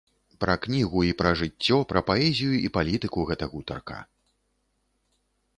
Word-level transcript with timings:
Пра 0.43 0.53
кнігу 0.63 1.03
і 1.07 1.11
пра 1.19 1.33
жыццё, 1.41 1.77
пра 1.93 2.01
паэзію 2.09 2.53
і 2.65 2.73
палітыку 2.79 3.27
гэта 3.33 3.45
гутарка. 3.53 4.03